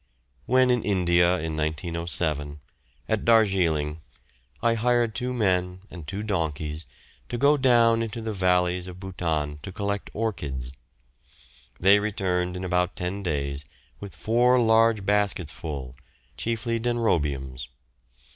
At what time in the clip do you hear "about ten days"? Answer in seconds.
12.63-13.63